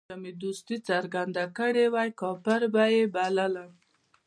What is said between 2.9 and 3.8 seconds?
یې بللم.